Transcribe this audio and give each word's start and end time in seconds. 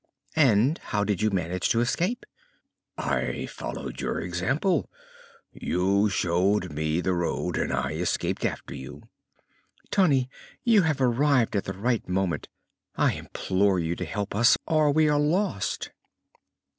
"And 0.35 0.79
how 0.79 1.03
did 1.03 1.21
you 1.21 1.29
manage 1.29 1.69
to 1.69 1.79
escape?" 1.79 2.25
"I 2.97 3.45
followed 3.45 4.01
your 4.01 4.19
example. 4.19 4.89
You 5.51 6.09
showed 6.09 6.71
me 6.71 7.01
the 7.01 7.13
road, 7.13 7.55
and 7.55 7.71
I 7.71 7.91
escaped 7.91 8.43
after 8.43 8.73
you." 8.73 9.03
"Tunny, 9.91 10.27
you 10.63 10.81
have 10.81 10.99
arrived 11.01 11.55
at 11.55 11.65
the 11.65 11.73
right 11.77 12.09
moment! 12.09 12.47
I 12.95 13.13
implore 13.13 13.77
you 13.77 13.95
to 13.95 14.05
help 14.05 14.33
us 14.35 14.57
or 14.65 14.89
we 14.91 15.07
are 15.07 15.19
lost." 15.19 15.91